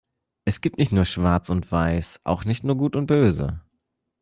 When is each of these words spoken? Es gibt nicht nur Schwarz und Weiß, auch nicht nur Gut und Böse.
Es 0.45 0.61
gibt 0.61 0.79
nicht 0.79 0.91
nur 0.91 1.05
Schwarz 1.05 1.49
und 1.51 1.71
Weiß, 1.71 2.21
auch 2.23 2.43
nicht 2.43 2.63
nur 2.63 2.75
Gut 2.75 2.95
und 2.95 3.05
Böse. 3.05 3.61